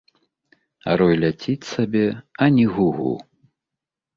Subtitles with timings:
[0.89, 2.05] А рой ляціць сабе,
[2.47, 3.13] ані гу-гу.